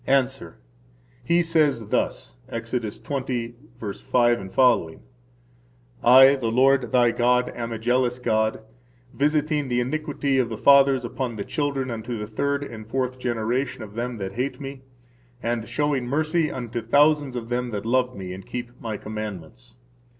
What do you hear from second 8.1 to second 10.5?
God, visiting the iniquity of